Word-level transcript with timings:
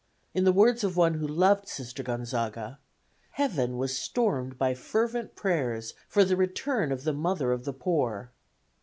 In 0.33 0.45
the 0.45 0.51
words 0.51 0.83
of 0.83 0.97
one 0.97 1.13
who 1.13 1.27
loved 1.27 1.67
Sister 1.67 2.01
Gonzaga, 2.01 2.79
"Heaven 3.33 3.77
was 3.77 3.95
stormed 3.95 4.57
by 4.57 4.73
fervent 4.73 5.35
prayers 5.35 5.93
for 6.07 6.23
the 6.25 6.35
return 6.35 6.91
of 6.91 7.03
the 7.03 7.13
Mother 7.13 7.51
of 7.51 7.65
the 7.65 7.73
Poor." 7.73 8.31